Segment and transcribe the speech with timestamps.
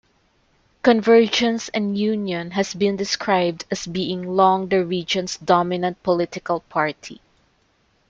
[0.81, 7.21] Convergence and Union has been described as being "long the region's dominant political party".